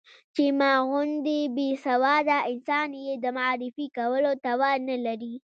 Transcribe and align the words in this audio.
چې 0.35 0.45
ما 0.59 0.73
غوندې 0.87 1.39
بې 1.55 1.69
سواده 1.85 2.37
انسان 2.51 2.89
يې 3.05 3.13
د 3.23 3.25
معرفي 3.37 3.85
کولو 3.97 4.31
توان 4.45 4.77
نه 4.89 4.97
لري. 5.05 5.33